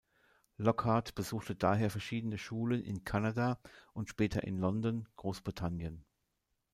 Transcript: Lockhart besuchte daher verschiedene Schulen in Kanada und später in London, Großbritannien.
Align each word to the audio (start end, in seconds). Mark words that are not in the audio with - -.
Lockhart 0.57 1.13
besuchte 1.13 1.55
daher 1.55 1.91
verschiedene 1.91 2.39
Schulen 2.39 2.81
in 2.83 3.03
Kanada 3.03 3.59
und 3.93 4.09
später 4.09 4.43
in 4.43 4.57
London, 4.57 5.07
Großbritannien. 5.15 6.05